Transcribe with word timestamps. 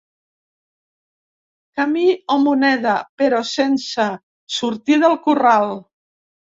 Camí 1.81 2.07
o 2.37 2.39
moneda, 2.47 2.97
però 3.23 3.45
sense 3.53 4.11
sortir 4.61 5.03
del 5.09 5.21
corral. 5.31 5.75